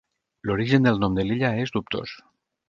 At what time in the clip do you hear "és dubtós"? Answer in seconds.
1.67-2.17